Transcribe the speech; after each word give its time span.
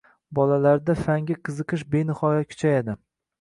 bolalarda 0.37 0.95
fanga 1.01 1.35
qiziqish 1.49 1.85
benihoya 1.97 2.41
kuchayadi; 2.55 2.99